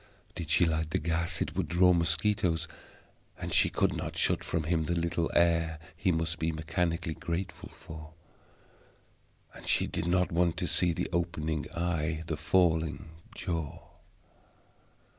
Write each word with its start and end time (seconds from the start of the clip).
Did 0.33 0.49
she 0.49 0.65
light 0.65 0.89
the 0.89 0.97
gas 0.97 1.43
it 1.43 1.55
would 1.55 1.67
draw 1.67 1.93
mosquitoes, 1.93 2.67
and 3.39 3.53
she 3.53 3.69
could 3.69 3.95
not 3.95 4.17
shut 4.17 4.43
from 4.43 4.63
him 4.63 4.85
the 4.85 4.95
little 4.95 5.29
air 5.35 5.77
he 5.95 6.11
must 6.11 6.39
be 6.39 6.51
mechanically 6.51 7.13
grateful 7.13 7.69
for. 7.69 8.13
And 9.53 9.67
she 9.67 9.85
did 9.85 10.07
not 10.07 10.31
want 10.31 10.57
to 10.57 10.65
see 10.65 10.91
the 10.91 11.07
opening 11.13 11.69
eye 11.71 12.23
the 12.25 12.35
falling 12.35 13.09
jaw. 13.35 13.77